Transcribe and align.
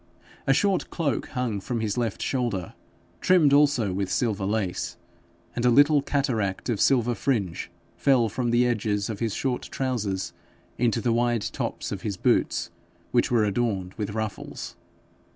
A 0.47 0.53
short 0.55 0.89
cloak 0.89 1.27
hung 1.27 1.59
from 1.59 1.79
his 1.79 1.95
left 1.95 2.23
shoulder, 2.23 2.73
trimmed 3.19 3.53
also 3.53 3.93
with 3.93 4.09
silver 4.11 4.45
lace, 4.45 4.97
and 5.55 5.63
a 5.63 5.69
little 5.69 6.01
cataract 6.01 6.69
of 6.69 6.81
silver 6.81 7.13
fringe 7.13 7.69
fell 7.97 8.27
from 8.27 8.49
the 8.49 8.65
edges 8.65 9.11
of 9.11 9.19
his 9.19 9.35
short 9.35 9.61
trousers 9.61 10.33
into 10.79 11.01
the 11.01 11.13
wide 11.13 11.43
tops 11.43 11.91
of 11.91 12.01
his 12.01 12.17
boots, 12.17 12.71
which 13.11 13.29
were 13.29 13.43
adorned 13.45 13.93
with 13.93 14.15
ruffles. 14.15 14.75